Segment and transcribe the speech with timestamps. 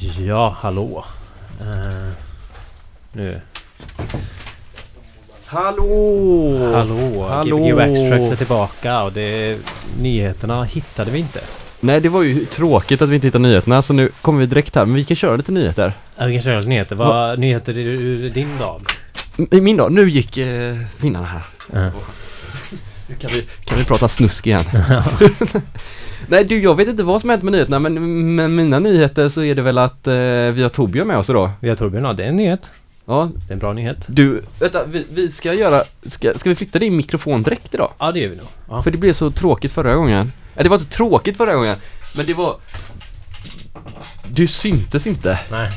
[0.00, 1.04] Ja, hallå.
[1.60, 2.12] Eh,
[3.12, 3.40] nu.
[5.46, 6.70] Hallå!
[6.74, 7.26] Hallå!
[7.28, 7.56] Hallå!
[7.58, 9.58] Gbg Waxtrax är tillbaka och det,
[10.00, 11.40] nyheterna hittade vi inte.
[11.80, 14.74] Nej det var ju tråkigt att vi inte hittade nyheterna så nu kommer vi direkt
[14.74, 15.92] här men vi kan köra lite nyheter.
[16.16, 16.96] Ja, vi kan köra lite nyheter.
[16.96, 18.82] Vad nyheter ur, ur din dag?
[19.50, 21.42] I min dag, nu gick eh, vinnarna här.
[21.72, 21.90] Ja.
[23.08, 24.60] Nu kan vi, kan vi prata snusk igen.
[26.28, 29.42] Nej du, jag vet inte vad som hänt med nyheterna men med mina nyheter så
[29.42, 30.14] är det väl att eh,
[30.54, 31.50] vi har Torbjörn med oss idag.
[31.60, 32.70] Vi har Torbjörn, ja, det är en nyhet.
[33.06, 33.96] Ja, Det är en bra nyhet.
[34.06, 37.92] du, vänta, vi, vi ska göra, ska, ska vi flytta din mikrofon direkt idag?
[37.98, 38.46] Ja, det gör vi nog.
[38.68, 38.82] Ja.
[38.82, 40.32] För det blev så tråkigt förra gången.
[40.54, 41.76] Nej, det var inte tråkigt förra gången,
[42.16, 42.56] men det var...
[44.30, 45.70] Du syntes inte, Nej.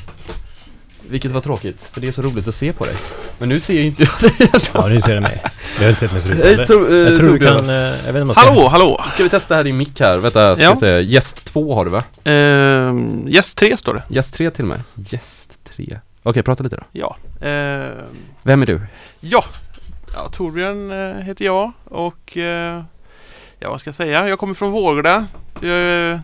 [1.12, 2.96] Vilket var tråkigt, för det är så roligt att se på dig.
[3.40, 4.50] Men nu ser ju inte jag dig.
[4.74, 5.42] Ja, nu ser du mig.
[5.78, 6.66] Du har inte sett mig förut Hej eller?
[6.66, 7.70] Tor- eh, Jag tror du kan...
[7.70, 8.36] eh, Jag vet inte om jag.
[8.36, 9.02] Hallå, hallå!
[9.14, 10.18] Ska vi testa här din mick här?
[10.18, 10.70] Vänta, ska Ja.
[10.70, 11.00] jag säga.
[11.00, 12.04] Gäst 2 har du va?
[12.24, 14.04] Ehm, Gäst 3 står det.
[14.10, 14.82] Gäst 3 till med.
[14.96, 16.00] Gäst 3.
[16.24, 16.84] Okej, prata lite då.
[16.92, 17.16] Ja.
[17.42, 17.92] Ehm,
[18.44, 18.82] Vem är du?
[19.20, 19.44] ja.
[20.14, 22.38] ja, Torbjörn eh, heter jag och
[23.60, 24.28] ja, vad ska jag säga?
[24.28, 25.28] Jag kommer från Vårgårda.
[25.62, 26.20] Jag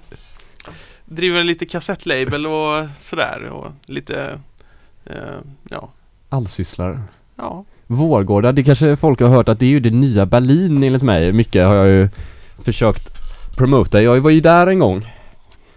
[1.06, 4.40] driver lite kassettlabel och sådär och lite
[5.70, 5.90] ja,
[6.30, 7.00] Allsysslare.
[7.36, 7.64] ja.
[7.88, 11.34] Vårgårda, det kanske folk har hört att det är ju det nya Berlin enligt mig.
[11.34, 12.10] Mycket har jag ju
[12.60, 13.22] försökt
[13.58, 14.02] promota.
[14.02, 15.14] Jag var ju där en gång.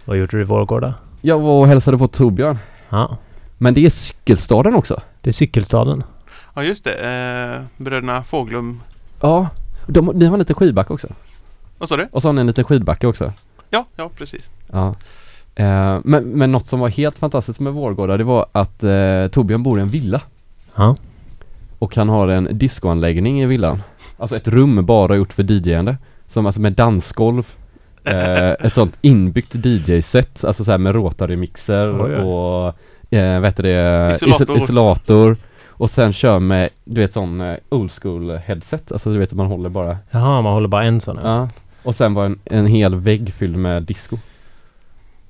[0.05, 0.93] Vad gjorde du i Vårgårda?
[1.21, 2.57] Jag var och hälsade på Torbjörn.
[2.89, 3.17] Ja.
[3.57, 5.01] Men det är cykelstaden också.
[5.21, 6.03] Det är cykelstaden.
[6.55, 8.81] Ja just det, eh, bröderna Fåglum.
[9.21, 9.49] Ja.
[9.87, 11.07] De, ni har en liten skidbacke också.
[11.77, 12.07] Vad sa du?
[12.11, 13.33] Och så har ni en liten skidbacke också.
[13.69, 14.49] Ja, ja precis.
[14.71, 14.95] Ja.
[15.55, 19.63] Eh, men, men något som var helt fantastiskt med Vårgårda det var att eh, Torbjörn
[19.63, 20.21] bor i en villa.
[20.75, 20.95] Ja.
[21.79, 23.81] Och han har en discoanläggning i villan.
[24.17, 25.97] Alltså ett rum bara gjort för DJ-ande.
[26.27, 27.47] Som alltså med dansgolv.
[28.03, 30.43] Eh, ett sånt inbyggt DJ-set.
[30.45, 32.21] Alltså så här med rotary-mixer Oj, oj.
[32.21, 32.75] och
[33.17, 34.11] eh, vad heter det?
[34.11, 34.45] Isolator.
[34.45, 35.35] Iso- isolator.
[35.67, 38.91] Och sen kör med, du vet sån eh, old school headset.
[38.91, 39.97] Alltså du vet att man håller bara.
[40.11, 41.19] Jaha, man håller bara en sån.
[41.23, 41.29] Ja.
[41.37, 41.49] Ja.
[41.83, 44.17] Och sen var en, en hel vägg fylld med disco.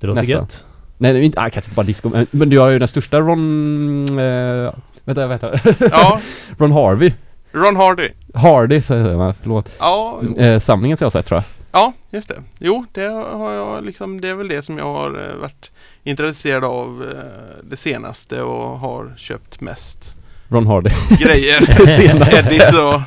[0.01, 0.39] Det låter Nästan.
[0.39, 0.65] gött.
[0.97, 3.19] Nej, är inte, ah, kanske inte bara disco, men, men du har ju den största
[3.19, 4.19] Ron...
[4.19, 4.73] Eh,
[5.03, 5.59] vänta, vänta.
[5.91, 6.19] Ja,
[6.57, 7.13] Ron Harvey.
[7.51, 8.09] Ron Hardy.
[8.33, 9.69] Hardy säger man, förlåt.
[9.79, 10.21] Ja.
[10.37, 11.43] Eh, samlingen som jag har sett tror jag.
[11.71, 12.43] Ja, just det.
[12.59, 15.71] Jo, det har jag liksom, det är väl det som jag har eh, varit
[16.03, 20.15] intresserad av eh, det senaste och har köpt mest
[20.49, 20.89] Ron Hardy.
[21.19, 21.85] grejer.
[22.01, 22.55] Senaste.
[22.55, 23.01] Edit och,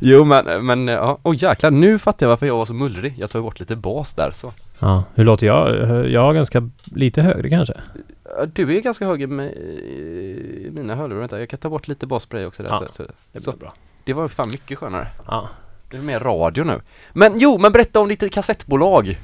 [0.00, 1.18] jo men, men ja.
[1.22, 3.14] Åh jäklar, nu fattar jag varför jag var så mullrig.
[3.18, 4.52] Jag tar bort lite bas där så.
[4.80, 5.04] Ja.
[5.14, 5.68] Hur låter jag?
[6.10, 7.74] Jag är ganska lite högre kanske.
[8.52, 12.26] Du är ganska hög i i mina hörlurar, vänta jag kan ta bort lite bas
[12.26, 12.70] på dig också där.
[12.70, 13.02] Ja, så, så.
[13.32, 13.50] Det Så.
[13.50, 13.74] blir bra.
[14.04, 15.06] Det var fan mycket skönare.
[15.26, 15.48] Ja.
[15.90, 16.80] Det är mer radio nu.
[17.12, 19.18] Men jo, men berätta om ditt kassettbolag.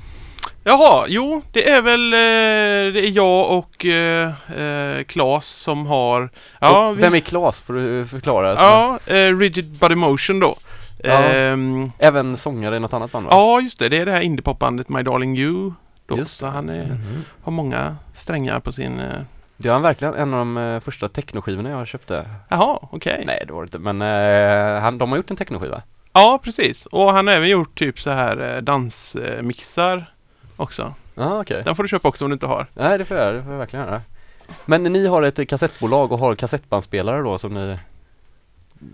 [0.64, 4.30] jaha, jo, det är väl eh, det är jag och eh,
[4.60, 6.30] eh, Claes som har
[6.60, 7.60] Ja, Och vi, Vem är Klas?
[7.60, 8.54] Får du förklara?
[8.54, 10.56] ja eh, Rigid Body Motion då.
[11.04, 11.22] Ja.
[11.22, 13.30] Ehm, Även sångare i något annat band va?
[13.32, 13.88] ja, just det.
[13.88, 15.72] Det är det här indiepopbandet My Darling You.
[16.06, 16.16] Då.
[16.18, 16.50] Just Så det.
[16.52, 17.24] han är, Mhm.
[17.42, 19.00] har många strängar på sin...
[19.00, 19.20] Eh,
[19.56, 22.26] Det var verkligen en av de eh, första technoskivorna jag köpte.
[22.48, 23.22] jaha, okej.
[23.26, 25.82] Nej det var det inte, men eh, han, de har gjort en technoskiva.
[26.12, 26.86] Ja, precis.
[26.86, 30.12] Och han har även gjort typ så här eh, dansmixar
[30.56, 30.94] också.
[31.14, 31.62] Ja okej.
[31.64, 32.66] Den får du köpa också om du inte har.
[32.74, 34.00] Nej det får jag göra, det får jag verkligen göra.
[34.64, 37.78] Men ni har ett kassettbolag och har kassettbandspelare då som ni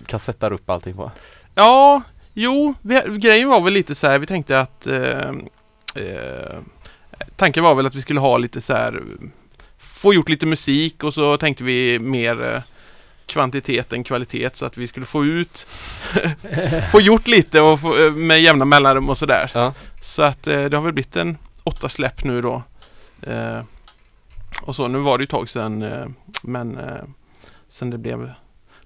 [0.07, 1.11] kassettar upp allting på?
[1.59, 2.03] Ja,
[2.35, 5.31] jo, vi, grejen var väl lite så här, vi tänkte att eh,
[5.95, 6.59] eh,
[7.37, 9.03] Tanken var väl att vi skulle ha lite så här
[9.79, 12.63] Få gjort lite musik och så tänkte vi mer eh,
[13.27, 15.67] kvantitet än kvalitet så att vi skulle få ut
[16.93, 19.51] Få gjort lite och få, eh, med jämna mellanrum och sådär.
[19.55, 19.75] Ja.
[20.03, 22.63] Så att eh, det har väl blivit en åtta släpp nu då.
[23.23, 23.61] Eh,
[24.63, 26.79] och så, nu var det ju ett tag sedan men
[27.69, 28.31] sen det blev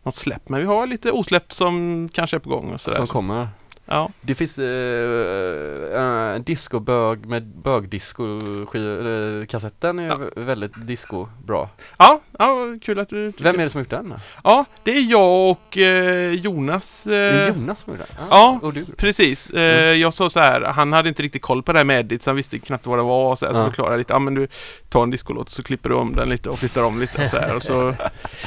[0.03, 0.49] något släpp.
[0.49, 2.97] Men vi har lite osläppt som kanske är på gång och sådär.
[2.97, 3.49] Som kommer?
[3.87, 10.15] Ja, Det finns eh, äh, discobög med bögdisco-kassetten är Ja.
[10.17, 11.71] vä- väldigt disco bra.
[11.99, 14.15] ja, ja kul att du tycker- Vem är det som har gjort den?
[14.45, 17.05] Ja, det är jag och eh, Jonas.
[17.05, 18.17] Det är Eh, Jonas som har gjort den?
[18.31, 18.59] ja.
[18.63, 18.85] Och du?
[18.85, 19.51] Precis.
[19.51, 20.01] Eh, Mm.
[20.01, 22.31] Jag sa så här, han hade inte riktigt koll på det här med edit så
[22.31, 23.65] han visste knappt vad det var och så, här, så Ja.
[23.67, 24.49] förklarade jag lite, ja men du
[24.89, 27.37] tar en discolåt så klipper du om den lite och flyttar om lite och så
[27.39, 27.95] här och så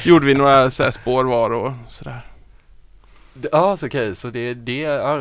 [0.04, 2.26] gjorde vi några så här spår var och sådär.
[3.52, 5.16] Ja, så okej, så det, det, ja,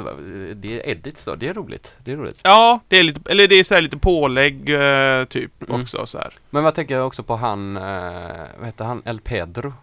[0.55, 1.95] det är edits då, det är roligt.
[1.97, 2.39] Det är roligt.
[2.43, 5.81] Ja, det är lite, eller det är så här lite pålägg eh, typ Mm.
[5.81, 6.33] också så här.
[6.49, 7.83] Men vad tänker jag också på han, eh,
[8.57, 9.73] vad heter han, El Pedro?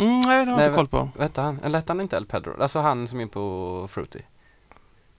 [0.00, 1.08] Mm, nej, det har jag inte koll på.
[1.16, 1.60] Vad heter han?
[1.64, 2.62] Eller hette han inte El Pedro?
[2.62, 4.20] Alltså han som är på Fruity.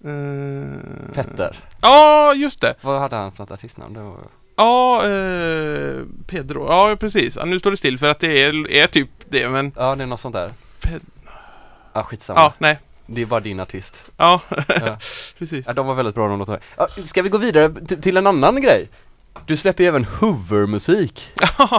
[0.03, 1.59] Eh, Petter.
[1.81, 2.75] Ja, just det.
[2.81, 3.93] Vad hade han för något artistnamn?
[3.93, 4.17] Det var...
[4.55, 7.35] Ja, eh, Pedro, ja precis.
[7.35, 10.03] Ja, nu står det still för att det är, är typ det men Ja, det
[10.03, 10.49] är något sånt där.
[10.81, 11.01] Ped-
[11.93, 12.39] Ja, skitsamma.
[12.39, 12.79] ja, nej.
[13.05, 14.03] Det är bara din artist.
[14.17, 14.97] Ja, Ja.
[15.39, 15.67] precis.
[15.67, 16.59] Ja, de var väldigt bra de låtarna.
[16.77, 18.89] Ja, ska vi gå vidare till en annan grej?
[19.45, 21.29] Du släpper ju även Hoover-musik.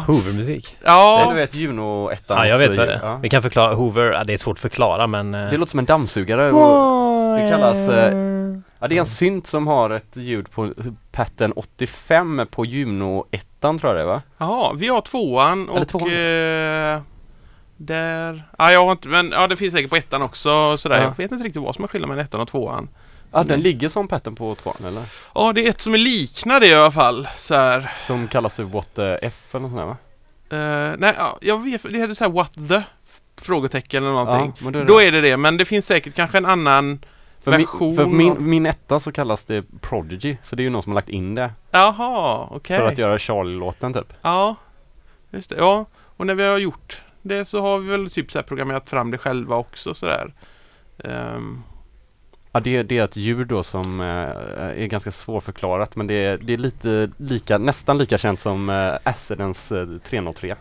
[0.07, 0.77] Hoover-musik.
[0.85, 1.27] Ja.
[1.31, 3.01] Du vet Juno 1 Ja, jag vet vad det är.
[3.03, 3.17] Ja.
[3.23, 3.75] Vi kan förklara.
[3.75, 5.35] Hoover, ja, det är svårt att förklara men...
[5.35, 6.53] eh, Det låter som en dammsugare.
[6.53, 8.15] Och, det kallas, eh,
[8.79, 10.73] ja, det är en synt som har ett ljud på
[11.13, 14.23] pattern 85 på Juno 1 tror jag det är va?
[14.39, 16.09] ja, vi har tvåan Eller och tvåan.
[16.09, 17.01] eh,
[17.77, 18.43] där...
[18.59, 20.97] Ja, jag har inte, men ja, det finns säkert på ettan också sådär.
[20.97, 21.03] Ja.
[21.03, 22.89] Jag vet inte riktigt vad som är skillnaden mellan ettan och tvåan.
[23.33, 25.03] Ja, den ligger som pattern på 2 eller?
[25.35, 27.29] Ja, det är ett som är liknar det i alla fall.
[27.35, 27.93] Så här.
[28.07, 29.97] Som kallas för What the F eller något sånt där va?
[30.91, 32.83] Eh, nej, ja, jag vet, det heter så här What the?
[33.43, 34.53] Frågetecken eller någonting.
[34.65, 37.05] Ja, då är det Då är det det, men det finns säkert kanske en annan
[37.41, 40.65] för min, version för av- min, min etta så kallas det Prodigy, så det är
[40.65, 42.79] ju någon som har lagt in det Jaha, okej.
[42.79, 44.13] för att göra Charlie-låten typ.
[44.23, 44.57] Ja,
[45.31, 45.57] just det.
[45.59, 45.87] Ja,
[46.17, 49.11] och när vi har gjort det så har vi väl typ så här programmerat fram
[49.11, 50.35] det själva också sådär.
[50.97, 51.63] Um,
[52.57, 56.39] Ja, det, det är ett ljud då som eh, är ganska svårförklarat men det är,
[56.39, 60.57] det är lite lika, nästan lika känt som eh, Acidens eh, 303.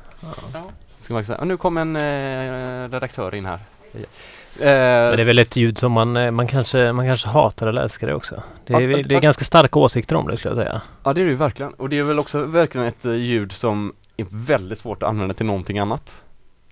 [0.97, 3.59] Ska man säga, nu kom en eh, redaktör in här.
[3.91, 8.07] Men det är väl ett ljud som man, man, kanske, man kanske hatar eller älskar
[8.07, 8.43] det också.
[8.65, 10.81] Det är, Ja, det är ganska starka åsikter om det skulle jag säga.
[11.03, 11.73] Ja det är det ju verkligen.
[11.73, 15.45] Och det är väl också verkligen ett ljud som är väldigt svårt att använda till
[15.45, 16.23] någonting annat.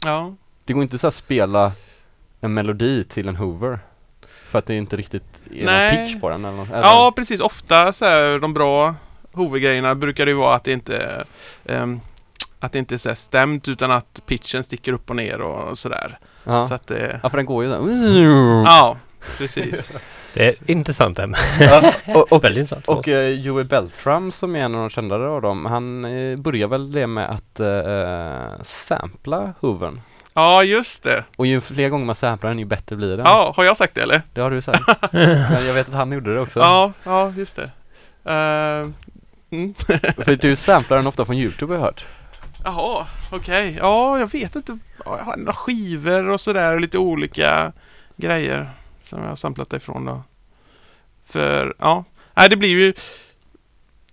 [0.05, 1.71] Ja, Det går inte så att spela
[2.41, 3.79] en melodi till en Hoover.
[4.45, 5.97] För att det inte riktigt är Nej.
[5.97, 6.69] någon pitch på den eller något.
[6.69, 7.39] eller- ja, precis.
[7.39, 8.95] Ofta så här, de bra
[9.33, 11.23] huvudgrejerna brukar det ju vara att det inte
[11.65, 11.99] ehm,
[12.59, 16.19] att det inte är så stämt utan att pitchen sticker upp och ner och sådär.
[16.43, 16.67] ja.
[16.67, 17.19] Så att det...
[17.23, 17.79] ja för den går ju där.
[18.65, 18.97] Ja,
[19.37, 19.91] precis.
[20.33, 21.37] Det är intressant ämne.
[21.59, 25.29] Ja, och, och, Väldigt intressant och eh, Joey Beltram som är en av de kändare
[25.29, 30.01] av dem, han uh, börjar väl det med att uh, sampla Hoovern.
[30.33, 31.23] Ja, just det.
[31.35, 33.25] Och ju fler gånger man samplar den ju bättre blir den.
[33.25, 34.21] Ja, har jag sagt det eller?
[34.33, 34.83] Det har du sagt.
[35.11, 36.59] Men jag vet att han gjorde det också.
[36.59, 37.71] Ja, ja, just det.
[38.31, 38.89] Eh,
[39.51, 39.73] mm.
[40.17, 42.05] För du samplar den ofta från Youtube har jag hört.
[42.63, 43.77] Jaha, okej.
[43.81, 44.77] Ja, jag vet inte.
[45.05, 47.73] Ja, Jag har några skivor och sådär och lite olika
[48.15, 48.69] grejer
[49.11, 50.23] som jag har samplat ifrån då.
[51.25, 52.03] För, ja.
[52.33, 52.93] Nej, det blir ju...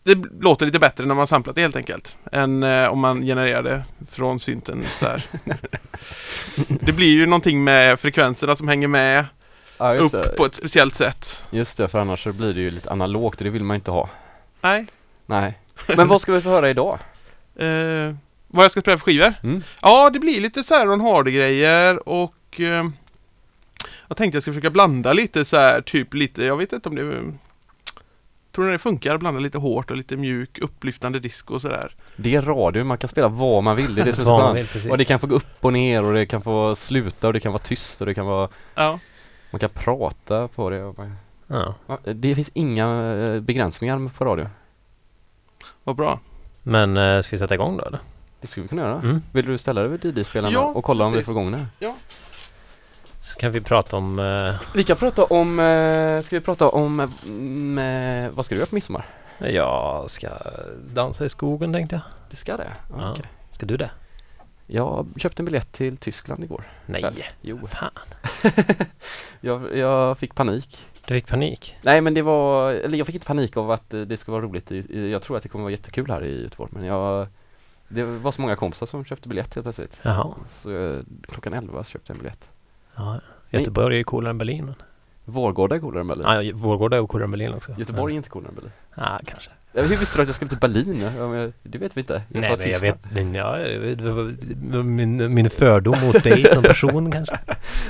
[0.03, 2.17] Det låter lite bättre när man samplat det helt enkelt.
[2.33, 5.25] Än eh, om man genererar det från synten så här.
[6.69, 9.25] det blir ju någonting med frekvenserna som hänger med
[9.79, 10.35] Ja upp det.
[10.37, 11.43] på ett speciellt sätt.
[11.51, 13.91] Just det, för annars så blir det ju lite analogt och det vill man inte
[13.91, 14.09] ha.
[14.61, 14.87] Nej.
[15.27, 15.59] Nej.
[15.97, 16.99] Men vad ska vi få höra idag?
[17.57, 18.15] Eh,
[18.47, 19.35] vad jag ska spela för skivor?
[19.43, 19.63] Mm.
[19.83, 22.89] Ja, det blir lite så här Ron Hardy-grejer och eh,
[24.09, 26.95] jag tänkte jag ska försöka blanda lite så här, typ lite, jag vet inte om
[26.95, 27.33] det
[28.53, 31.95] Tror ni det funkar att blanda lite hårt och lite mjuk upplyftande disco och sådär?
[32.17, 33.95] Det är radio, man kan spela vad man vill.
[33.95, 34.91] Det är det som är så precis.
[34.91, 37.41] Och det kan få gå upp och ner och det kan få sluta och det
[37.41, 38.99] kan vara tyst och det kan vara Ja.
[39.51, 40.77] Man kan prata på det
[41.47, 41.75] ja.
[41.87, 44.47] Ja, Det finns inga eh, begränsningar på radio.
[45.85, 46.21] Vad bra.
[46.63, 48.01] Men eh, ska vi sätta igång då eller?
[48.41, 49.01] Det skulle vi kunna göra.
[49.01, 49.21] Mm.
[49.33, 51.35] Vill du ställa dig vid DD-spelarna Ja, och kolla om vi precis.
[51.35, 51.67] får igång det?
[53.29, 54.19] Så kan vi prata om...
[54.19, 57.79] Eh, Vi kan prata om, eh, ska vi prata om, eh, mm,
[58.25, 59.07] eh, vad ska du göra på midsommar?
[59.39, 60.29] jag ska
[60.95, 62.03] dansa i skogen tänkte jag.
[62.31, 62.73] Det ska det?
[62.99, 63.25] Ja, okej.
[63.51, 63.91] Ska du det?
[64.67, 66.65] Jag köpte en biljett till Tyskland igår.
[66.87, 67.01] Nej.
[67.01, 67.25] Kväll.
[67.41, 67.67] Jo.
[67.67, 67.91] Fan.
[69.41, 70.87] jag, jag fick panik.
[71.07, 71.77] Du fick panik.
[71.83, 74.43] Nej men det var, eller jag fick inte panik av att eh, det ska vara
[74.43, 74.73] roligt.
[74.73, 77.27] i- i- Jag tror att det kommer vara jättekul här i Göteborg men jag
[77.89, 79.97] Det var så många kompisar som köpte biljett helt plötsligt.
[80.03, 80.35] Jaha.
[80.63, 82.49] Så eh, klockan 11 så köpte jag en biljett.
[82.99, 83.21] Ja.
[83.51, 84.65] Göteborg är ju coolare än Berlin.
[84.65, 84.75] Men.
[85.25, 86.47] Vårgårda är coolare än Berlin.
[86.47, 87.75] Ja, Vårgårda är coolare än Berlin också.
[87.79, 88.73] Göteborg är inte coolare än Berlin.
[88.95, 89.51] Ja, kanske.
[89.73, 90.99] Hur visste du att jag skulle till Berlin?
[91.63, 92.23] Det vet vi inte.
[92.29, 92.57] Jag Nej,
[93.15, 93.51] men jag
[93.81, 97.39] vet, ja, min, min fördom mot dig som person kanske.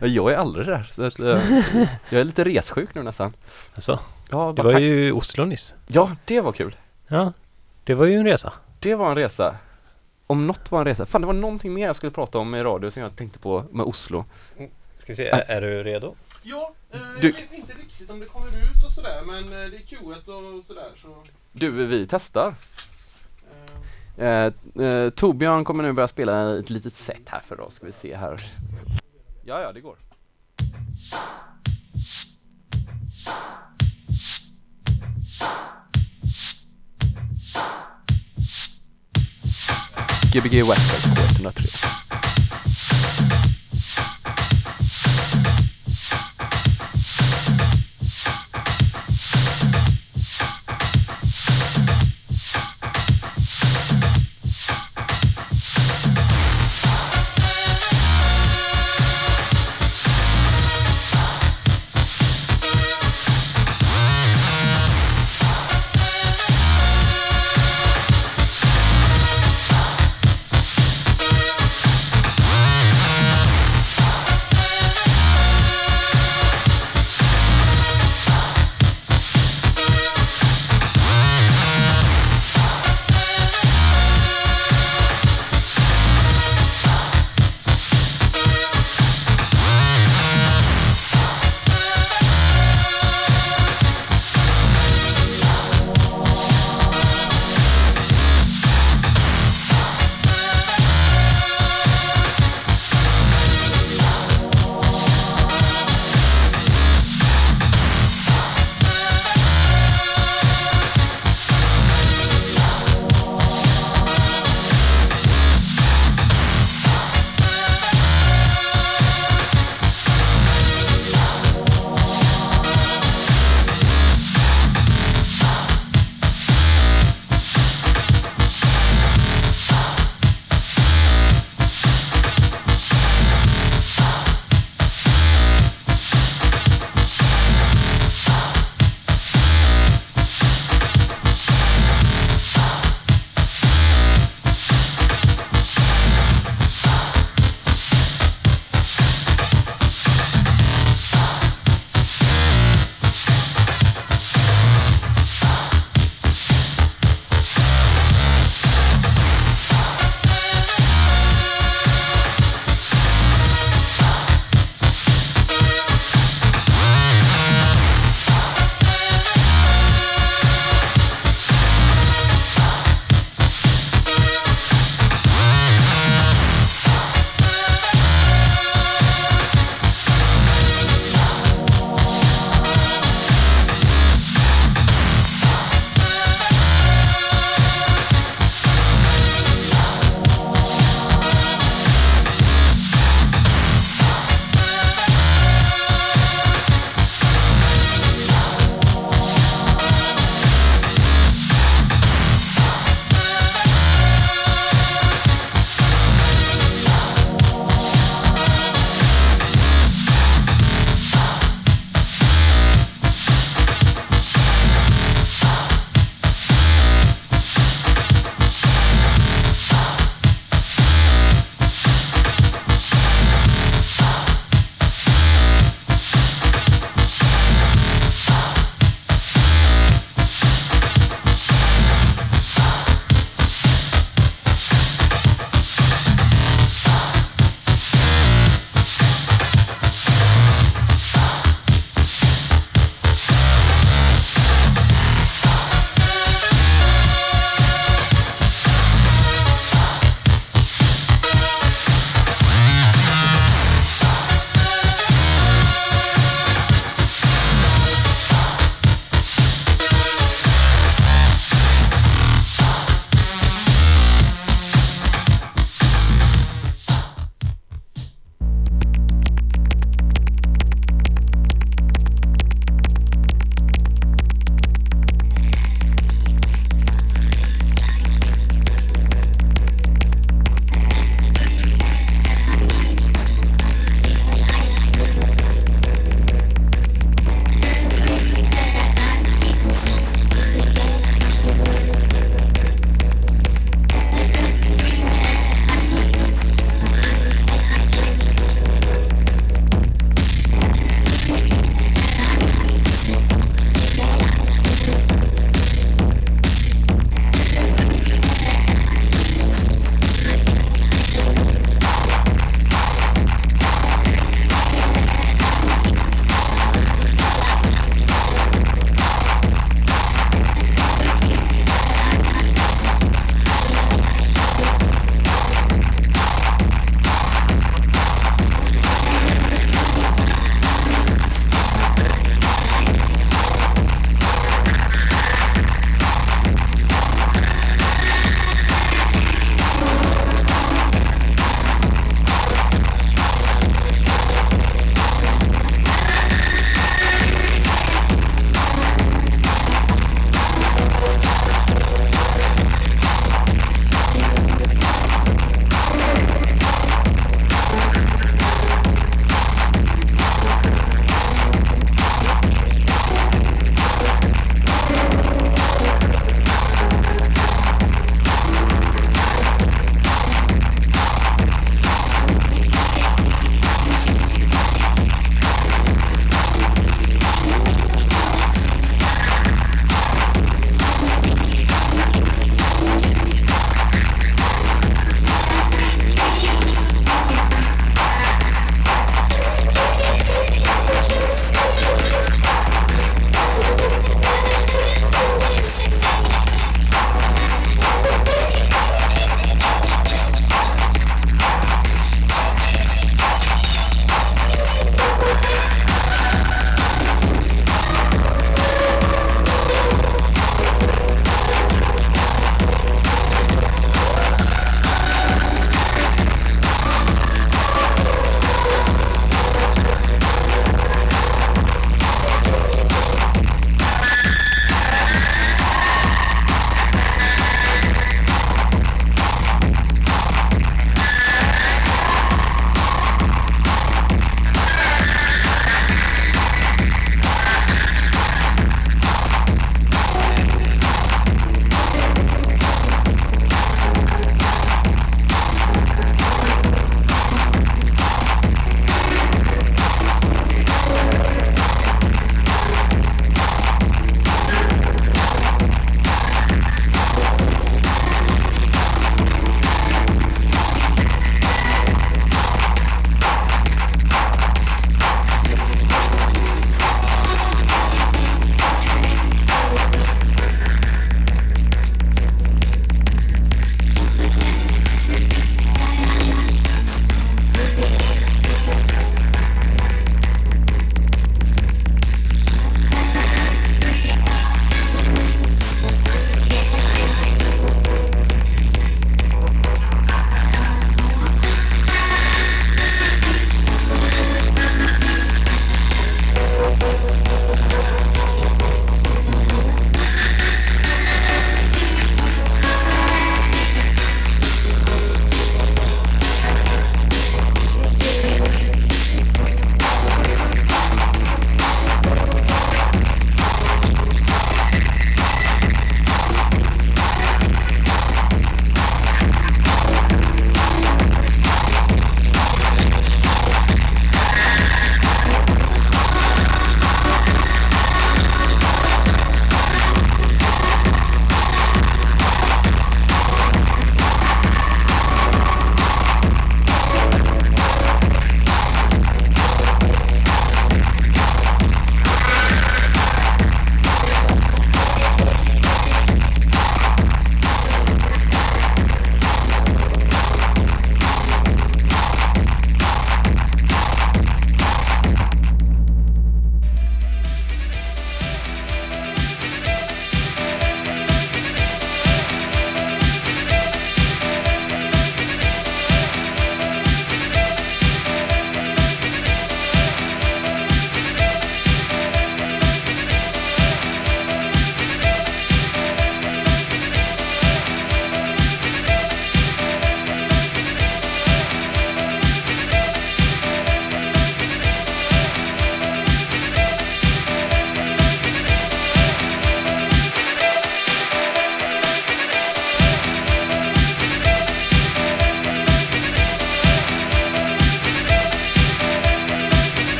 [0.00, 0.82] Ja, Jag är aldrig där.
[0.92, 1.26] Så att, eh,
[2.10, 3.32] jag är lite ressjuk nu nästan.
[3.74, 3.98] Alltså,
[4.30, 5.74] Ja, du var ju i Oslo nyss.
[5.86, 6.76] ja, det var kul.
[7.08, 7.32] Ja,
[7.84, 8.52] det var ju en resa.
[8.80, 9.54] Det var en resa.
[10.26, 11.06] Om något var en resa.
[11.06, 13.64] Fan, det var någonting mer jag skulle prata om i radio som jag tänkte på
[13.70, 14.24] med Oslo.
[15.02, 16.14] Ska vi se, är, är du redo?
[16.42, 19.50] Ja, eh, Du- jag vet inte riktigt om det kommer ut och sådär men eh,
[19.70, 20.28] det är Q1
[20.58, 21.22] och sådär så...
[21.52, 22.46] Du, vi testar.
[22.48, 24.52] Eh, Eh,
[24.86, 27.74] eh, Torbjörn kommer nu börja spela ett litet set här för oss.
[27.74, 28.40] Ska vi se här.
[29.44, 29.96] Ja, ja, det går.
[40.32, 42.21] Gbg Western K103.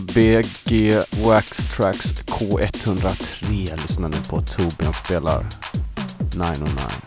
[0.00, 5.46] Gbg Wax Tracks K103 lyssnar ni på Torbjörn spelar
[6.34, 7.03] 909.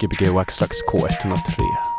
[0.00, 1.89] GBG Waxtrax K103.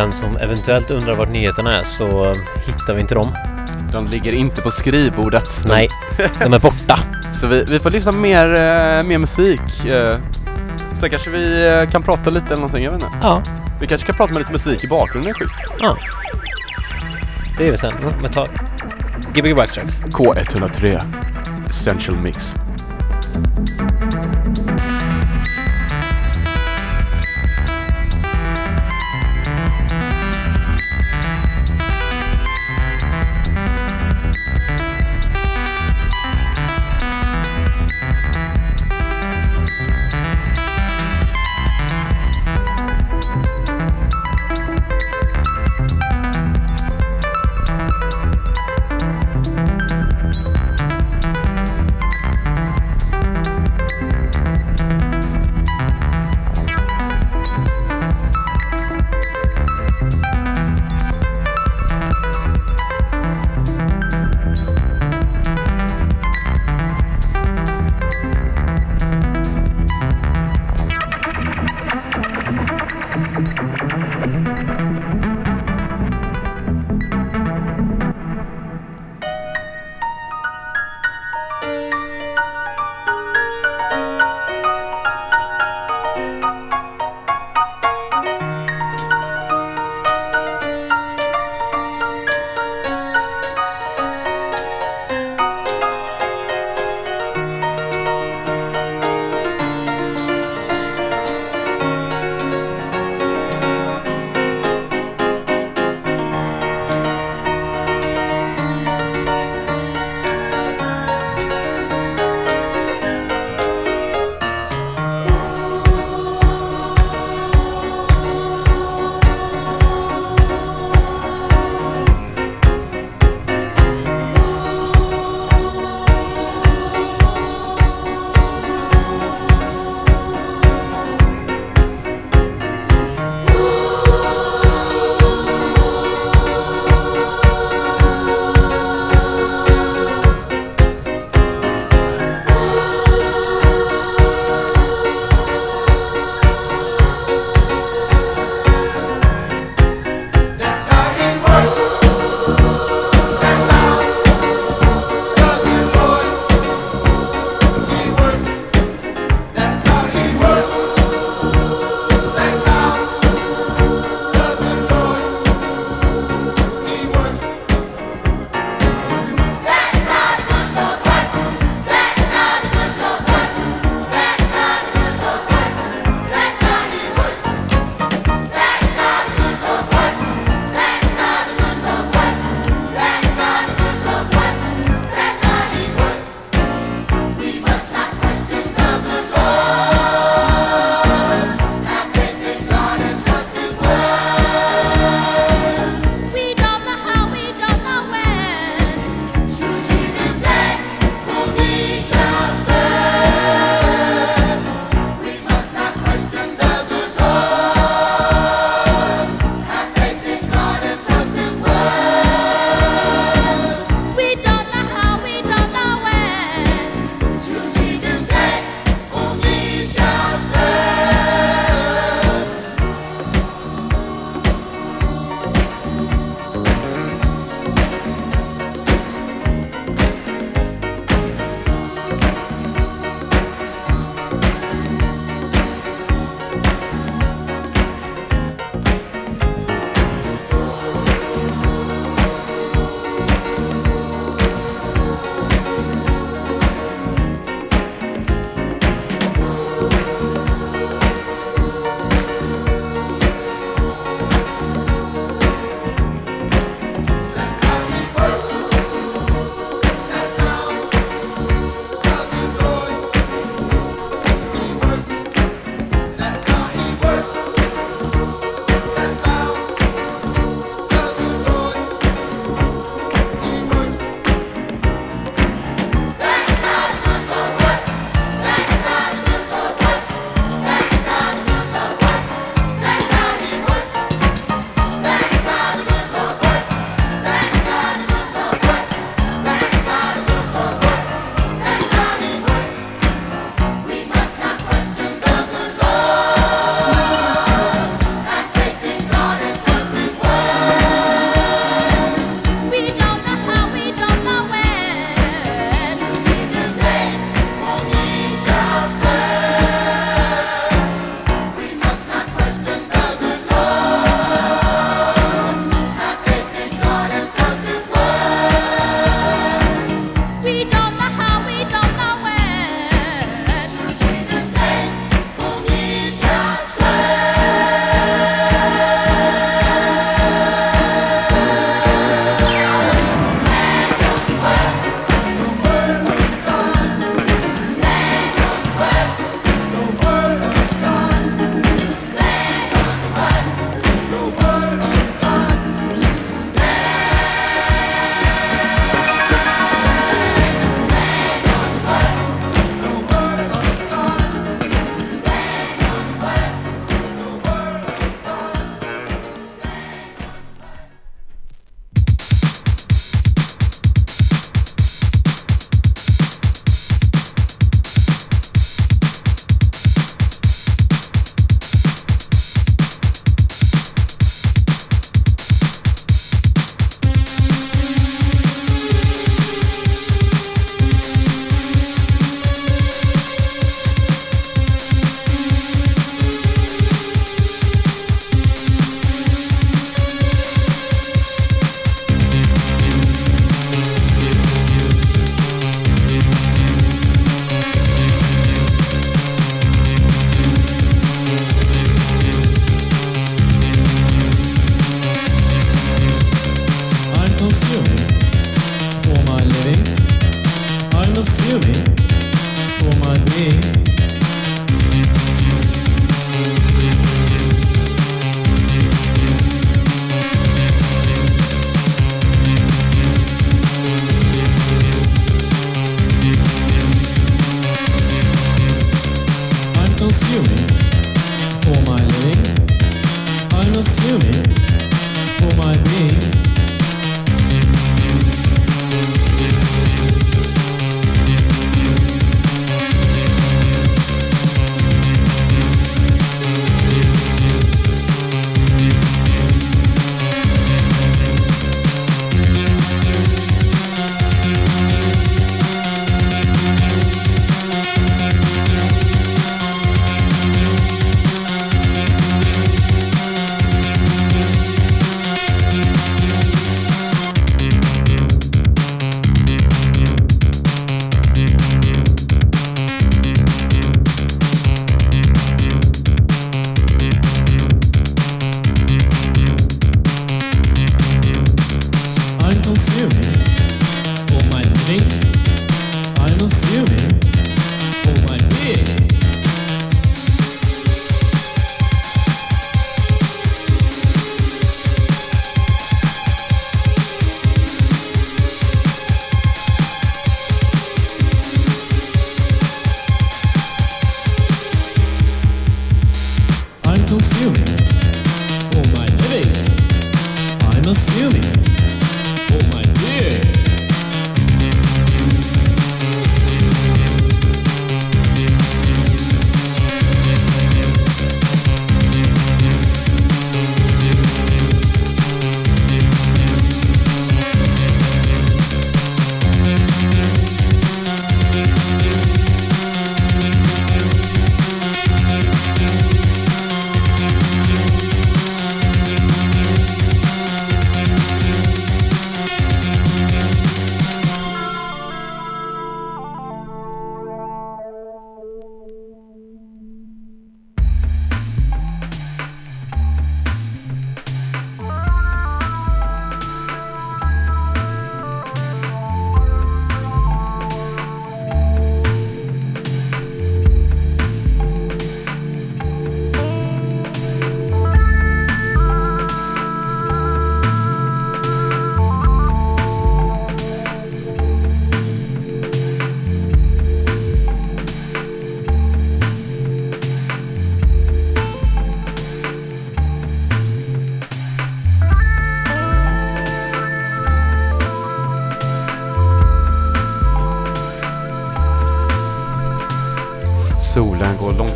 [0.00, 2.32] Den som eventuellt undrar vart nyheterna är så
[2.66, 3.36] hittar vi inte dem.
[3.92, 5.62] De ligger inte på skrivbordet.
[5.62, 5.88] De- Nej,
[6.38, 6.98] de är borta.
[7.32, 9.84] Så vi, vi får lyssna mer, eh, mer musik.
[9.84, 10.18] Eh,
[11.00, 13.16] sen kanske vi eh, kan prata lite eller någonting, jag vet inte.
[13.22, 13.42] Ja,
[13.80, 15.54] Vi kanske kan prata med lite musik i bakgrunden, schysst.
[15.80, 15.96] ja.
[17.58, 17.90] Det gör vi sen.
[18.02, 18.46] Mm, Men ta...
[19.34, 19.94] Gbg Backstracks.
[20.00, 21.00] K103
[21.68, 22.54] Essential Mix.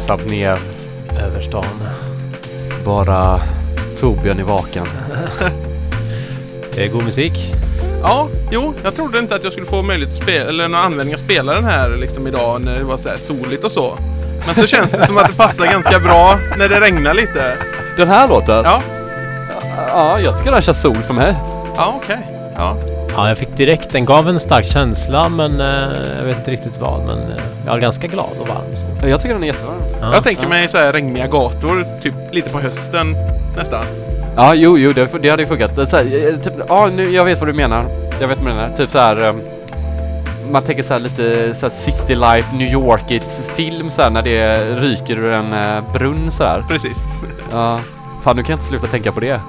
[0.09, 0.59] Långsamt ner.
[1.27, 1.65] Över stan.
[2.85, 3.41] Bara
[4.01, 4.87] Torbjörn är vaken.
[6.75, 7.55] Det är god musik.
[8.03, 11.15] Ja, jo, jag trodde inte att jag skulle få möjlighet att spela, eller någon användning
[11.15, 13.99] att spela den här liksom idag när det var så här soligt och så.
[14.47, 17.57] Men så känns det som att det passar ganska bra när det regnar lite.
[17.97, 18.65] Den här låten?
[18.65, 18.83] Ja,
[19.89, 21.35] Ja, jag tycker den känns sol för mig.
[21.77, 22.19] ja okej.
[22.31, 22.34] Ja.
[23.17, 25.67] Ja, jag fick direkt, den gav en stark känsla men eh,
[26.19, 27.07] jag vet inte riktigt vad.
[27.07, 28.65] Men eh, jag är ganska glad och varm.
[29.01, 29.09] Så.
[29.09, 29.77] Jag tycker den är jättevarm.
[30.01, 30.15] Ja.
[30.15, 33.17] Jag tänker mig så här regniga gator, typ lite på hösten
[33.57, 33.85] nästan.
[34.37, 35.77] Ja, jo, jo, det, det hade ju funkat.
[35.77, 37.85] Det Så här, eh, typ, ja, nu, jag vet vad du menar.
[38.21, 38.69] Jag vet vad du menar.
[38.77, 39.21] Typ så här.
[39.29, 39.41] ehm,
[40.51, 44.23] Man tänker så här lite så här City Life, New Yorkigt film så här när
[44.23, 46.65] det ryker ur en eh, brunn så här.
[46.69, 46.97] Precis.
[47.53, 47.81] Ja.
[48.25, 49.41] Fan, nu kan jag inte sluta tänka på det.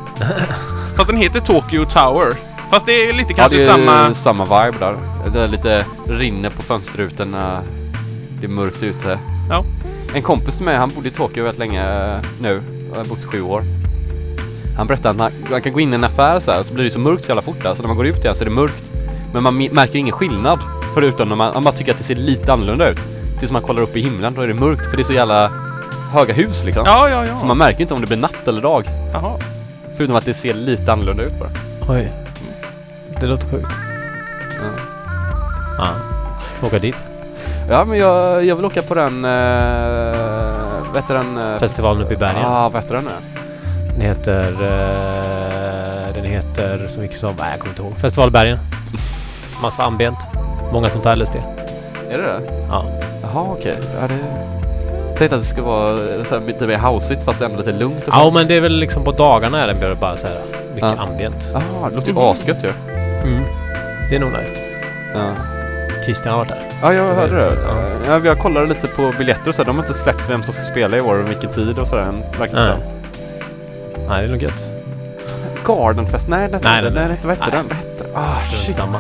[0.98, 2.28] Fast den heter Tokyo Tower.
[2.70, 4.14] Fast det är lite Ja, kanske det är samma...
[4.14, 4.96] samma vibe där.
[5.34, 7.62] Det är lite rinner på fönsterrutorna.
[8.40, 9.20] Det är mörkt ute.
[9.50, 9.64] Ja.
[10.14, 12.62] En kompis mig, han bodde i Tokyo väldigt länge eh, nu.
[12.92, 13.62] Jag har bott i sju år.
[14.78, 16.84] Han berättade att man, man kan gå in i en affär så här, så blir
[16.84, 17.76] det så mörkt så jävla fort där.
[17.76, 18.84] Så när man går ut igen så är det mörkt.
[19.34, 20.60] Men man märker ingen skillnad.
[20.94, 23.00] Förutom när man, man bara tycker att det ser lite annorlunda ut.
[23.40, 24.90] Tills man kollar upp i himlen, då är det mörkt.
[24.90, 25.52] För det är så jävla
[26.14, 26.84] höga hus liksom.
[26.86, 27.38] Ja, ja, ja.
[27.38, 28.86] Så man märker inte om det blir natt eller dag.
[29.14, 29.40] Jaha.
[29.98, 31.50] Förutom att det ser lite annorlunda ut bara.
[31.88, 32.12] Oj.
[33.20, 33.68] Det låter sjukt.
[34.60, 34.82] Ja.
[35.78, 35.88] Ja.
[36.68, 36.96] Åka dit.
[37.70, 41.38] Ja men jag, jag vill åka på den, vad heter den?
[41.38, 42.42] Uh, Festivalen uppe i bergen.
[42.42, 43.12] Ja, vad heter den nu?
[43.94, 44.42] Den heter...
[44.50, 47.34] eh, den heter så mycket som...
[47.40, 47.94] Nej, jag kommer inte ihåg.
[47.98, 48.58] Festivalbergen.
[49.62, 50.18] Massa ambient.
[50.74, 51.36] Många som tar LSD.
[52.10, 52.40] Är det det?
[52.70, 52.86] Ja.
[53.22, 53.78] Jaha okej.
[54.02, 54.14] Ja, det...
[55.10, 57.72] Jag tänkte att det skulle vara eh, så här, lite mer houseigt fast ändå lite
[57.72, 60.36] lugnt och Ja, men det är väl liksom på dagarna är den bara så här
[60.76, 61.04] mycket Ja.
[61.04, 61.48] ambient.
[61.54, 62.72] Jaha, det låter ju asgött ju.
[63.28, 63.44] Mm.
[64.10, 64.60] Det är nog nice.
[65.14, 65.30] Ja.
[66.06, 66.62] Christian har varit där.
[66.82, 67.58] ja, jag hörde det.
[67.68, 67.76] Ja.
[68.08, 69.62] Ja, vi har kollat lite på biljetter och så.
[69.62, 69.66] här.
[69.66, 72.04] De har inte släppt vem som ska spela i år och vilken tid och sådär
[72.04, 72.24] än.
[72.40, 72.78] Verkar det Nej.
[74.10, 74.66] Nej, det är nog gött.
[75.66, 76.28] Gardenfest?
[76.28, 76.92] Nej, det Nej, nej.
[77.08, 77.66] nej, vad hette den?
[77.68, 78.24] Vad hette den?
[78.24, 78.76] Ah, shit.
[78.76, 79.00] samma.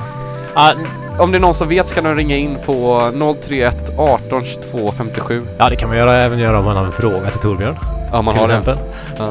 [0.53, 0.71] Ah,
[1.19, 3.11] om det är någon som vet så kan de ringa in på
[3.41, 5.41] 031 18 22 57.
[5.57, 7.75] Ja, det kan man göra, även göra om man har en fråga till Torbjörn.
[8.11, 8.53] Ja, man till har det.
[8.53, 8.77] exempel.
[9.17, 9.29] Ja.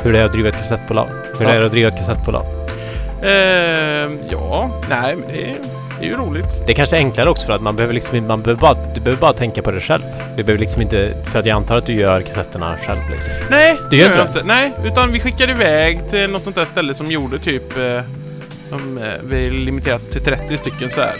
[0.00, 1.08] Hur det är att driva ett kassettbolag.
[1.38, 1.60] Hur det Ja.
[1.60, 2.44] är att driva ett kassettbolag.
[3.22, 5.56] Ehm, ja, nej men det är,
[6.00, 6.62] det är ju roligt.
[6.66, 9.00] Det är kanske är enklare också för att man behöver liksom man behöver bara, du
[9.00, 10.02] behöver bara tänka på det själv.
[10.36, 13.32] Du behöver liksom inte, för att jag antar att du gör kassetterna själv liksom.
[13.50, 16.94] Nej, Det gör jag inte Nej, utan vi skickade iväg till något sånt där ställe
[16.94, 17.76] som gjorde typ...
[17.76, 18.00] Eh,
[18.70, 21.14] de, eh, vi är limiterat till 30 stycken så här.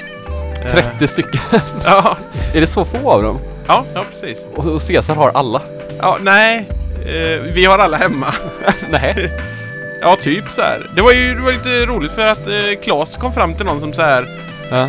[0.65, 1.41] Eh, 30 stycken.
[1.85, 2.17] Ja,
[2.55, 3.39] Är det så få av dem?
[3.67, 4.47] ja, ja precis.
[4.55, 5.63] Och, och Cesar har alla?
[6.01, 6.69] Ja, nej.
[7.07, 8.27] Eh, vi har alla hemma.
[8.91, 9.33] Nej.
[10.01, 10.91] Ja, typ så här.
[10.97, 13.81] Det var ju det var lite roligt för att eh, Claes kom fram till någon
[13.81, 14.29] som så här...
[14.71, 14.89] Ja.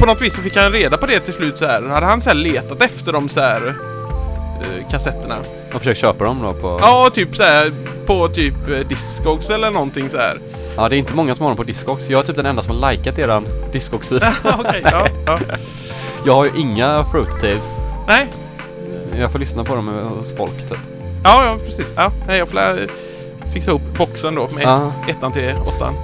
[0.00, 1.82] På något vis så fick han reda på det till slut så här.
[1.82, 3.74] Hade han så här letat efter de så här
[4.60, 5.36] eh, kassetterna.
[5.74, 6.78] Och försöker köpa dem då på...
[6.82, 7.72] Ja, typ så här
[8.06, 10.38] på typ eh, Discogs eller någonting så här.
[10.76, 12.10] Ja, det är inte många som har dem på Discogs.
[12.10, 14.34] Jag är typ den enda som har likat eran Discogs-sida.
[14.58, 15.38] Okej, ja, ja.
[16.26, 17.70] Jag har ju inga Fruity Tapes.
[18.08, 18.26] Nej,
[19.18, 20.78] Jag får lyssna på dem hos folk typ.
[21.24, 21.92] ja, ja precis.
[21.96, 22.86] Ja, nej, jag får lä-
[23.52, 24.92] fixa ihop boxen då med Ja.
[25.08, 25.94] ettan till åttan.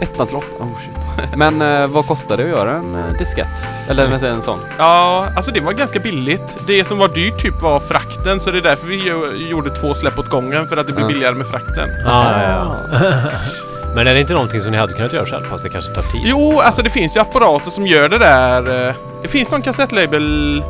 [0.00, 0.48] Ettan till åttan.
[0.60, 1.36] Oh shit.
[1.36, 3.46] Men eh, vad kostar det att göra en eh, diskett?
[3.90, 4.58] Eller en, en sån?
[4.78, 6.56] Ja, alltså det var ganska billigt.
[6.66, 9.94] Det som var dyrt typ var frakten, så det är därför vi ju- gjorde två
[9.94, 11.08] släpp åt gången, för att det blir Ja.
[11.08, 11.88] billigare med frakten.
[12.04, 12.76] Ja, ja, ja.
[13.94, 16.02] Men är det inte någonting som ni hade kunnat göra själv fast det kanske tar
[16.02, 16.20] tid?
[16.24, 18.88] Jo, alltså det finns ju apparater som gör det där.
[18.88, 20.62] eh, Det finns någon kassettlabel,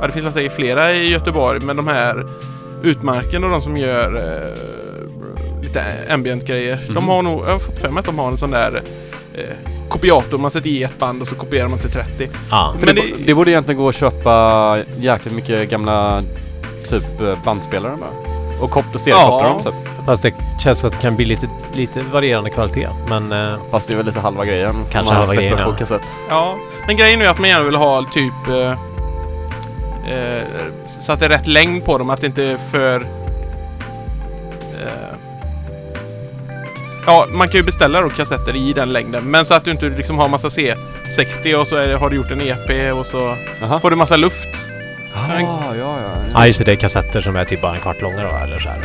[0.00, 2.26] ja det finns säger flera i Göteborg, men de här
[2.82, 4.54] Utmarken och de som gör eh,
[5.62, 6.78] lite ambient-grejer.
[6.86, 7.08] De Mhm.
[7.08, 8.82] har nog, jag har fått för mig att de har en sån där
[9.34, 9.42] eh,
[9.88, 12.28] kopiator man sätter i ett band och så kopierar man till 30.
[12.50, 12.74] Ja.
[12.80, 16.22] Men det, det- det borde egentligen gå att köpa jäkligt mycket gamla
[16.88, 18.30] typ eh, bandspelare bara.
[18.62, 19.48] Och koppla, seriekoppla Ja.
[19.48, 19.74] dem typ.
[20.06, 20.34] Fast det
[20.64, 22.88] känns som att det kan bli lite, lite varierande kvalitet.
[23.08, 24.76] Men eh, Fast det är väl lite halva grejen.
[24.92, 25.74] Kanske halva grejen, på ja.
[25.76, 26.02] kassett.
[26.28, 26.56] Ja,
[26.86, 28.70] men grejen är att man gärna vill ha typ eh,
[30.14, 30.42] eh,
[31.00, 33.06] så att det är rätt längd på dem, att det inte är för...
[37.10, 39.88] Ja, man kan ju beställa då kassetter i den längden, men så att du inte
[39.88, 43.36] liksom har massa C60 och så är det, har du gjort en EP och så
[43.60, 43.80] Jaha.
[43.80, 44.48] får du massa luft.
[45.14, 45.96] Ah, ja, ja.
[46.34, 46.64] ja, just det.
[46.64, 48.78] Det är kassetter som är typ bara en kvart långa då, eller så här.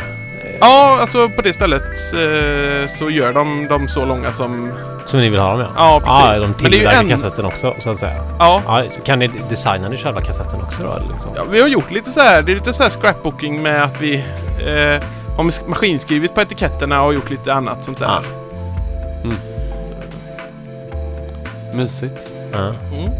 [0.60, 4.72] Ja, alltså på det stället eh, så gör de dem så långa som...
[5.06, 5.66] Som ni vill ha dem ja.
[5.76, 6.42] Ja, Ja, precis.
[6.42, 8.24] de Men det är ju tillverkar en- kassetten också, så att säga.
[8.38, 10.92] Ja, Ja, kan ni designa ni själva kassetten också då?
[10.92, 11.30] Eller liksom?
[11.36, 12.42] Ja, vi har gjort lite så här.
[12.42, 14.14] Det är lite så här scrapbooking med att vi
[14.66, 15.02] eh,
[15.36, 18.06] har mas- maskinskrivit på etiketterna och gjort lite annat sånt där.
[18.06, 18.22] Ja.
[21.72, 22.14] Mysigt.
[22.52, 22.58] Ja.
[22.92, 23.10] Mm.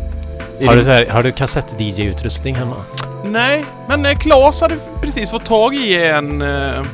[0.68, 2.76] Har, du så här, har du kassett-DJ-utrustning hemma?
[3.24, 6.84] Nej, men eh, Claes hade precis fått tag i en eh, eh,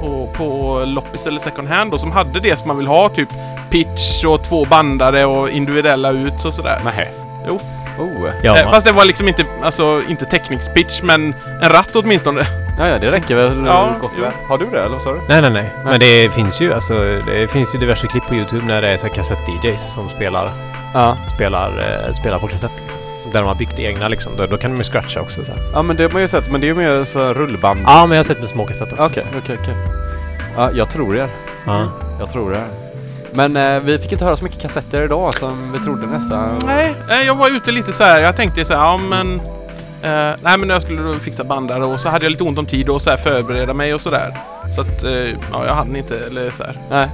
[0.00, 3.08] på, på loppis eller second hand då, som hade det som man vill ha.
[3.08, 3.28] Typ
[3.70, 6.80] pitch och två bandare och individuella ut och sådär.
[6.84, 7.08] Nähä.
[7.48, 7.60] Jo.
[7.98, 8.30] Oh.
[8.42, 12.46] Ja, eh, fast det var liksom inte, alltså inte teknikspitch men en ratt åtminstone.
[12.78, 14.32] Ja, ja, det räcker väl Ja, gott väl.
[14.48, 15.20] Har du det eller vad sa du?
[15.28, 15.70] Nej, nej, nej.
[15.84, 16.94] Men det finns ju alltså,
[17.26, 20.50] det finns ju diverse klipp på Youtube när det är så här kassett-DJs som spelar,
[20.94, 21.16] Ja.
[21.34, 21.78] spelar,
[22.08, 22.72] eh, spelar på kassett.
[23.14, 23.32] Liksom.
[23.32, 24.36] Där de har byggt egna liksom.
[24.36, 25.60] Då, då kan de ju scratcha också så här.
[25.72, 26.50] Ja, men det har man ju sett.
[26.50, 27.80] Men det är ju mer så här rullband.
[27.86, 29.04] Ja, men jag har sett med små kassetter också.
[29.04, 29.74] Okej, okej, okej.
[30.56, 31.28] Ja, jag tror er.
[31.66, 31.84] Ja.
[32.20, 32.64] Jag tror er.
[33.34, 36.58] Men eh, vi fick inte höra så mycket kassetter idag som vi trodde nästan.
[36.66, 38.20] Nej, eh, jag var ute lite så här.
[38.20, 39.40] Jag tänkte så här, ja men...
[40.02, 42.66] Eh, nej men jag skulle då fixa bandare och så hade jag lite ont om
[42.66, 44.36] tid och så här förbereda mig och sådär.
[44.74, 45.10] Så att, eh,
[45.52, 46.76] ja jag hann inte eller så här.
[46.90, 47.08] Nej.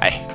[0.00, 0.28] Nej.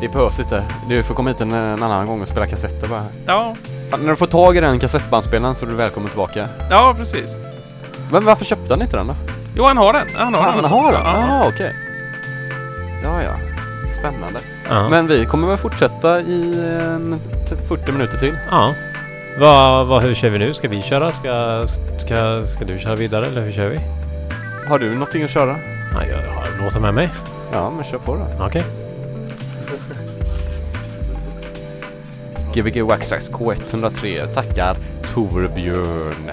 [0.00, 0.64] Det behövs inte.
[0.88, 3.04] Du får komma hit en, en annan gång och spela kassetter bara.
[3.26, 3.54] Ja,
[3.90, 6.48] Fan, när du får tag i den kassettbandspelaren så är du välkommen tillbaka.
[6.70, 7.38] ja precis.
[8.12, 9.14] Men varför köpte han inte den då?
[9.56, 10.06] Jo han har den.
[10.14, 10.64] Han har den.
[10.64, 11.02] Han har den?
[11.02, 11.26] Ja, ja.
[11.28, 11.74] Ja, okej.
[13.04, 13.30] Ja, ja.
[13.98, 14.40] Spännande.
[14.68, 14.88] Ja.
[14.88, 18.38] Men vi kommer väl fortsätta i en, typ 40 minuter till.
[18.50, 18.74] ja.
[19.40, 20.54] Vad, vad, hur kör vi nu?
[20.54, 21.12] Ska vi köra?
[21.12, 21.64] Ska,
[21.98, 23.80] ska, ska du köra vidare eller hur kör vi?
[24.68, 25.58] Har du någonting att köra?
[25.92, 27.08] Ja, jag har låtar med mig.
[27.52, 28.26] Ja, men kör på då.
[28.44, 28.64] Okej.
[32.54, 34.76] Gbg Waxtrax K103 tackar
[35.14, 36.30] Torbjörn.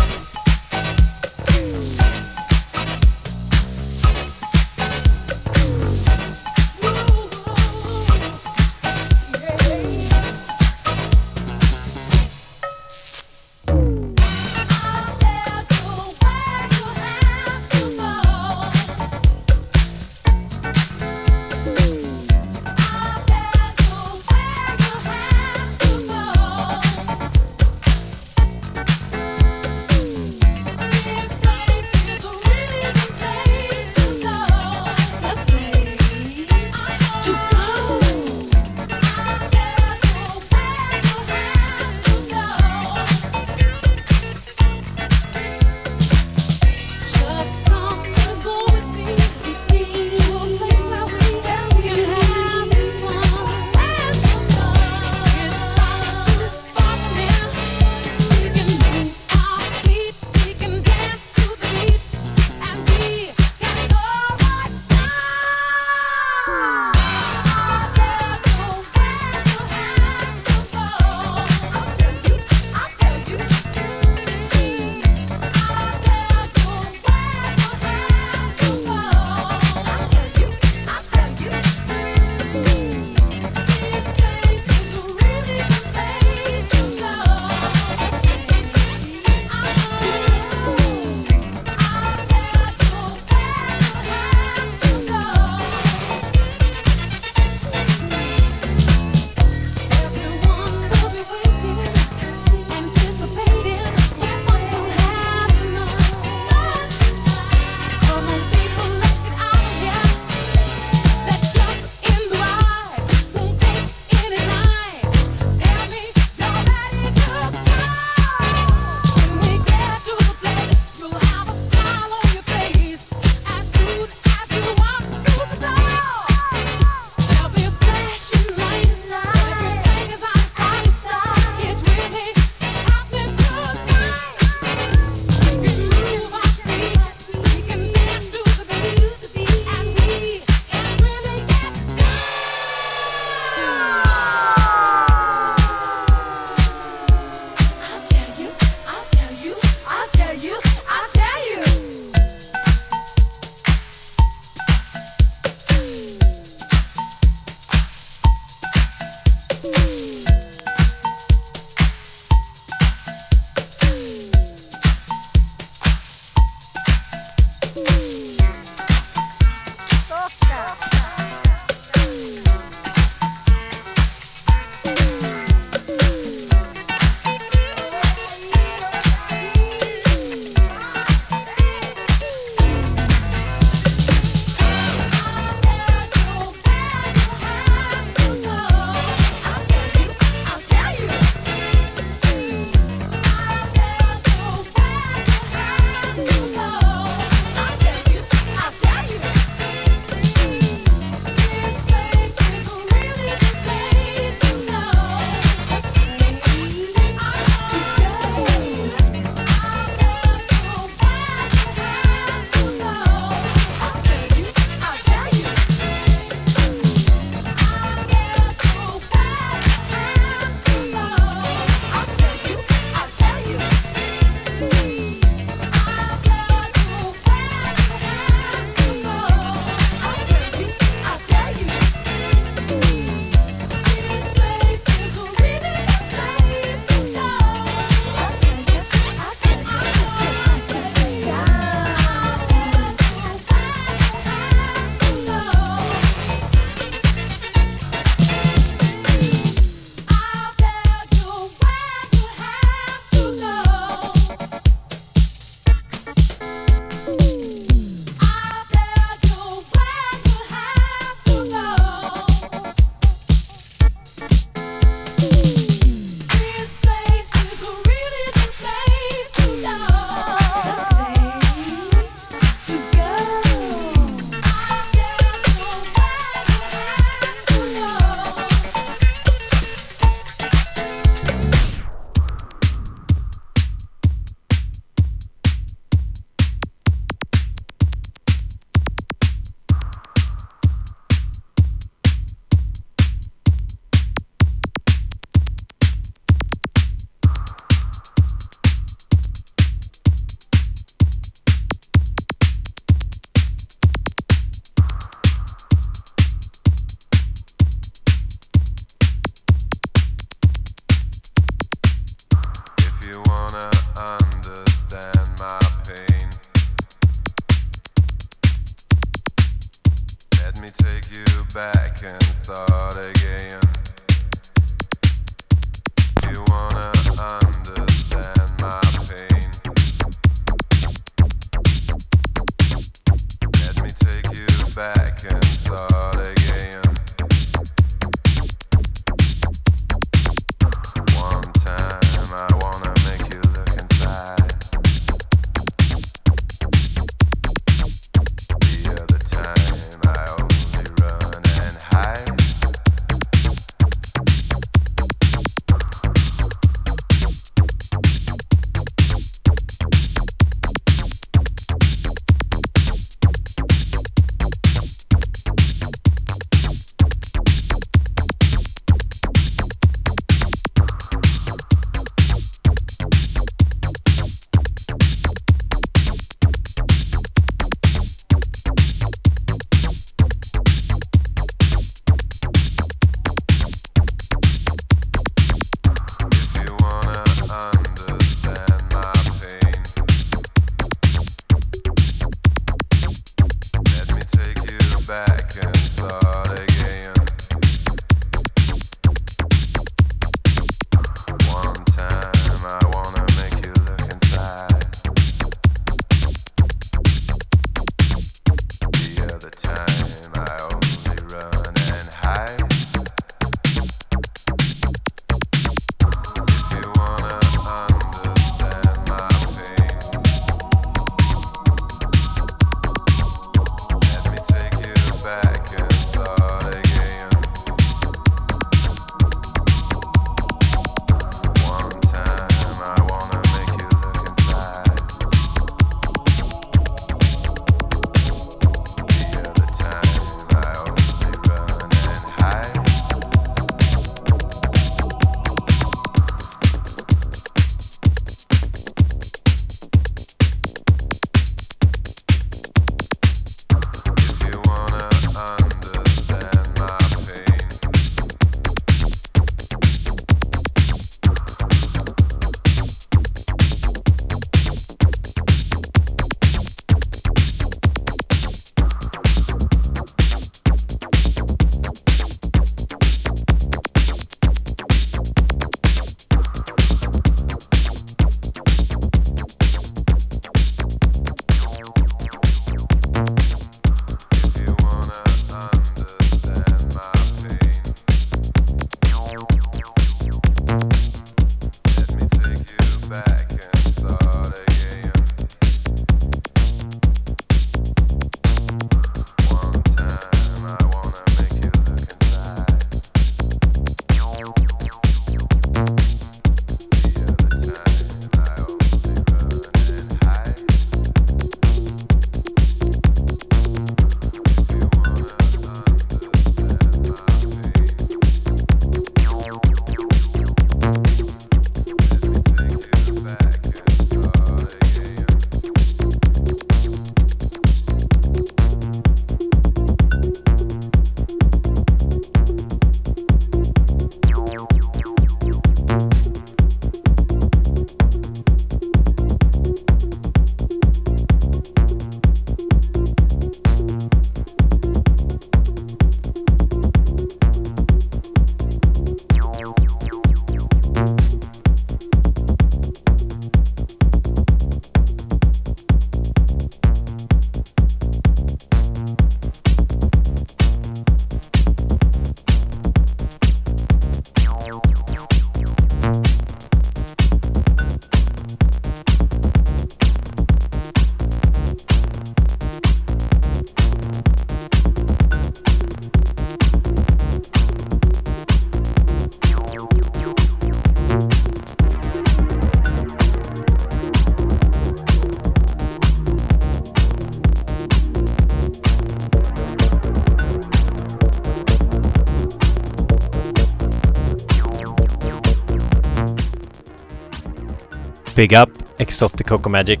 [598.42, 600.00] Big Up, Exotic Coco Magic.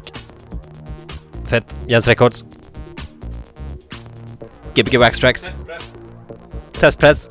[1.44, 2.42] Fett, Jens Records.
[4.74, 5.48] Gbg Wax Tracks.
[6.72, 7.28] Test press.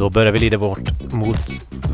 [0.00, 1.36] Då börjar vi lida vårt, mot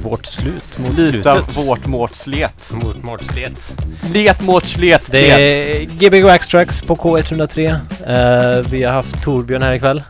[0.02, 0.78] vårt slut.
[0.78, 1.56] Mot Lita slutet.
[1.66, 2.70] vårt mårt slet.
[2.72, 3.72] Mot vårt slet.
[4.14, 5.06] Let mårt slet.
[5.10, 7.68] Det är Gbg Waxtrax på K103.
[8.06, 10.02] Eh, vi har haft Torbjörn här ikväll.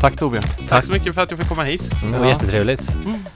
[0.00, 0.44] Tack Torbjörn.
[0.68, 1.82] Tack så mycket för att jag fick komma hit.
[2.00, 2.32] Mm, det var Ja.
[2.32, 2.88] jättetrevligt.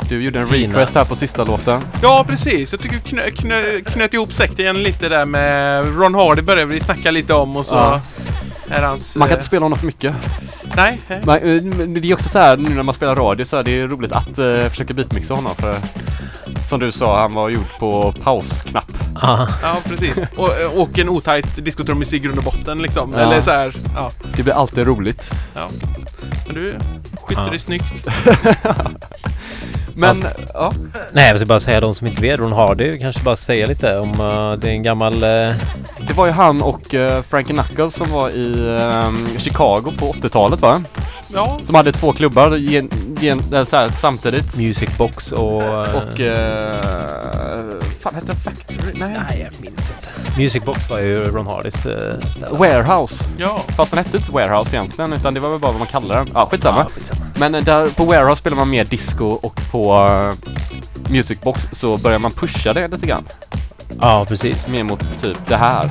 [0.08, 0.68] Du gjorde en Fina.
[0.72, 1.80] request här på sista låten.
[2.02, 2.72] Ja, precis.
[2.72, 7.10] Jag tycker knö, knö, knöt ihop säcken lite där med Ron Hardy började vi snacka
[7.10, 8.00] lite om och så Ja.
[8.70, 9.16] är hans...
[9.16, 10.14] Man kan eh, inte spela honom för mycket.
[10.76, 11.20] Nej, nej.
[11.24, 13.62] Men, eh, men det är också så här nu när man spelar radio så är
[13.62, 15.76] det är roligt att uh, försöka beatmixa honom för
[16.68, 18.92] som du sa, han var gjord på pausknapp.
[19.14, 20.20] Ah, Ja, precis.
[20.36, 20.50] Och,
[20.82, 23.12] och en otajt diskotrummis i grund och botten liksom.
[23.16, 23.20] Ja.
[23.20, 24.10] Eller så här, ja.
[24.36, 25.30] Det blir alltid roligt.
[26.46, 26.70] Men du
[27.22, 27.48] skytte Ja.
[27.52, 28.06] det snyggt.
[29.94, 30.24] Men,
[30.54, 30.72] ja.
[31.12, 32.40] nej, jag ska bara säga de som inte vet.
[32.40, 35.22] Ron Hardy kanske bara säga lite om uh, det är en gammal...
[35.22, 35.54] eh,
[36.06, 40.60] Det var ju han och uh, Frankie Knuckles som var i ehm, Chicago på 80-talet
[40.60, 40.82] va?
[41.32, 44.56] Ja, Som hade två klubbar gen, gen, äh, så här, samtidigt.
[44.56, 45.62] Music Box och...
[45.62, 46.20] eh, Och...
[46.20, 48.76] Uh, fan hette det Factory?
[48.94, 49.20] Nej.
[49.28, 50.40] nej, jag minns inte.
[50.40, 51.92] Music Box var ju Ron Hardys uh,
[52.36, 52.56] ställe.
[52.58, 53.24] Warehouse.
[53.38, 53.60] ja.
[53.76, 56.30] Fast den hette inte Warehouse egentligen utan det var väl bara vad man kallade den.
[56.34, 56.78] Ja, skitsamma.
[56.78, 57.20] Ja, skitsamma.
[57.38, 60.50] Men eh, där på Warehouse spelar man mer disco och på eh,
[61.10, 63.24] Music Box så börjar man pusha det lite grann.
[64.00, 64.68] Ja, precis.
[64.68, 65.88] Mer mot typ det här.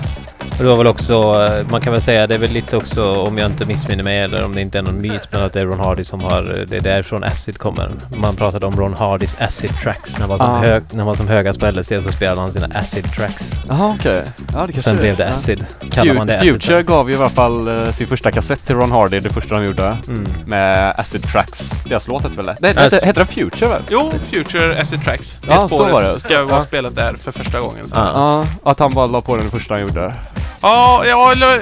[0.57, 3.13] Och det var väl också, eh, man kan väl säga, det är väl lite också,
[3.13, 5.61] om jag inte missminner mig eller om det inte är någon myt, men att det
[5.61, 7.91] är Ron Hardy som har, eh, det är därifrån Acid kommer.
[8.15, 10.13] Man pratade om Ron Hardys Acid Tracks.
[10.13, 10.57] När han var som, Ah.
[10.57, 13.51] hög, när han var som högast på LSD så spelade han sina Acid Tracks.
[13.67, 14.23] Jaha okej.
[14.37, 15.31] Ja det kanske sen blev det Ja.
[15.31, 15.65] Acid.
[15.91, 16.51] Kallar man det Fu- Acid.
[16.51, 19.55] Future gav ju i alla fall eh, sin första kassett till Ron Hardy, det första
[19.55, 19.97] de gjorde.
[20.07, 20.27] Mm.
[20.45, 21.69] Med Acid Tracks.
[21.89, 22.55] Deras låt hette väl det?
[22.59, 23.81] Nej, hette, hette den Future väl?
[23.89, 25.37] Jo, Future Acid Tracks.
[25.41, 26.07] Det Ja, så var det.
[26.07, 26.63] ska vara Ja.
[26.63, 27.84] spelat där för första gången.
[27.93, 28.45] Ja.
[28.63, 30.15] Att han bara la på den första han gjorde.
[30.61, 31.61] Ja, ja eller,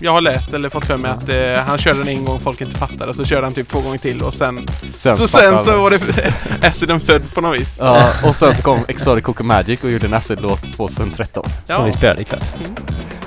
[0.00, 2.60] jag har läst eller fått för mig att eh, han körde den en gång folk
[2.60, 4.68] inte fattade och så körde han typ två gånger till och sen...
[4.94, 5.76] Sen så sen så det.
[5.76, 6.32] var det
[6.68, 7.76] Aciden född på något vis.
[7.80, 11.44] Ja, och sen så kom Exotic Coco Magic och gjorde en Acid-låt 2013.
[11.44, 11.82] Som Ja.
[11.82, 12.40] vi spelade ikväll.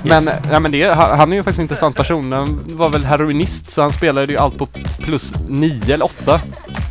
[0.08, 2.32] Men, ja, men det, han, han är ju faktiskt en intressant person.
[2.32, 4.66] Han var väl heroinist så han spelade ju allt på
[4.98, 6.40] plus 9 eller 8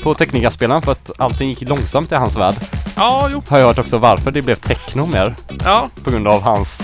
[0.03, 2.55] på Teknikaspelaren för att allting gick långsamt i hans värld.
[2.95, 3.43] Ja, jo.
[3.49, 6.81] Har jag hört också varför det blev techno mer Ja, på grund av hans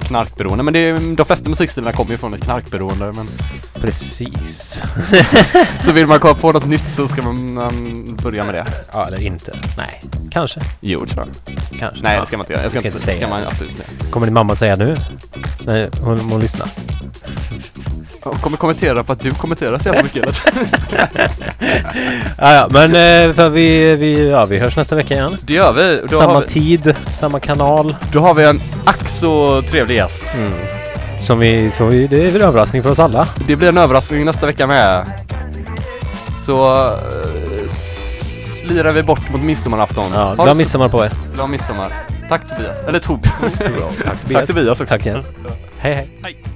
[0.00, 0.64] knarkberoende.
[0.64, 3.12] Men det, är- de flesta musikstilarna kommer ju från ett knarkberoende.
[3.12, 3.26] Men,
[3.80, 4.82] Precis.
[5.84, 8.66] så vill man komma på något nytt så ska man um, börja med det.
[8.92, 9.52] Ja, eller inte.
[9.76, 10.60] Nej, kanske.
[10.80, 11.56] Jo, tror jag.
[11.80, 12.02] Kanske.
[12.02, 12.62] Nej, det ska man inte göra.
[12.62, 13.26] Jag ska, ska inte säga.
[13.26, 14.10] Ska man absolut inte.
[14.10, 14.96] Kommer din mamma säga nu?
[15.66, 16.68] Nej, hon, hon lyssnar.
[18.24, 20.40] Jag kommer kommentera på att du kommenterar så jävla mycket.
[22.38, 25.36] Ja, ja, men eh, för vi, vi, ja, vi hörs nästa vecka igen.
[25.42, 26.00] det gör vi.
[26.02, 27.96] Då samma vi, tid, samma kanal.
[28.12, 30.22] då har vi en ack så trevlig gäst.
[30.34, 30.52] Mm.
[31.20, 33.28] Som vi, som vi, det är väl en överraskning för oss alla.
[33.46, 35.06] Det blir en överraskning nästa vecka med.
[36.42, 40.12] Så uh, slirar vi bort mot midsommarafton.
[40.14, 41.12] Ja, glad så- midsommar på er.
[41.34, 41.92] Glad midsommar.
[42.28, 42.80] Tack Tobias.
[42.88, 43.34] Eller Tobias.
[44.04, 44.78] Tack Tack Tobias.
[44.78, 45.30] Tack Jens.
[45.78, 46.08] Hej hej.
[46.22, 46.53] hej.